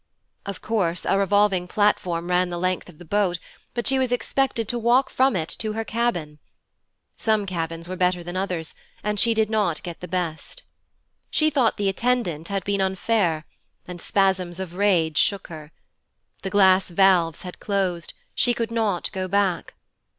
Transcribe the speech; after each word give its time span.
Of 0.47 0.63
course 0.63 1.05
a 1.05 1.15
revolving 1.15 1.67
platform 1.67 2.31
ran 2.31 2.49
the 2.49 2.57
length 2.57 2.89
of 2.89 2.97
the 2.97 3.05
boat, 3.05 3.37
but 3.75 3.85
she 3.85 3.99
was 3.99 4.11
expected 4.11 4.67
to 4.69 4.79
walk 4.79 5.11
from 5.11 5.35
it 5.35 5.49
to 5.59 5.73
her 5.73 5.85
cabin. 5.85 6.39
Some 7.17 7.45
cabins 7.45 7.87
were 7.87 7.95
better 7.95 8.23
than 8.23 8.35
others, 8.35 8.73
and 9.03 9.19
she 9.19 9.35
did 9.35 9.47
not 9.51 9.83
get 9.83 9.99
the 9.99 10.07
best. 10.07 10.63
She 11.29 11.51
thought 11.51 11.77
the 11.77 11.87
attendant 11.87 12.47
had 12.47 12.63
been 12.63 12.81
unfair, 12.81 13.45
and 13.87 14.01
spasms 14.01 14.59
of 14.59 14.73
rage 14.73 15.19
shook 15.19 15.49
her. 15.49 15.71
The 16.41 16.49
glass 16.49 16.89
valves 16.89 17.43
had 17.43 17.59
closed, 17.59 18.15
she 18.33 18.55
could 18.55 18.71
not 18.71 19.11
go 19.11 19.27
back. 19.27 19.75